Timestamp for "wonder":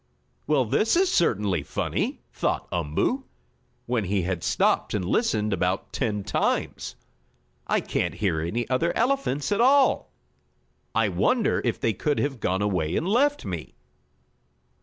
11.09-11.61